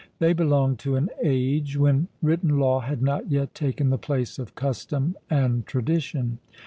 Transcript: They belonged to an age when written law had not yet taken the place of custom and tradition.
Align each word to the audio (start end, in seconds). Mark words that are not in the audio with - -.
They 0.17 0.33
belonged 0.33 0.79
to 0.79 0.95
an 0.95 1.09
age 1.23 1.77
when 1.77 2.07
written 2.23 2.57
law 2.57 2.79
had 2.79 3.03
not 3.03 3.29
yet 3.29 3.53
taken 3.53 3.91
the 3.91 3.99
place 3.99 4.39
of 4.39 4.55
custom 4.55 5.15
and 5.29 5.63
tradition. 5.67 6.39